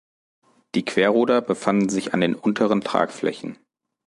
[0.73, 3.59] Die Querruder befanden sich an den unteren Tragflächen.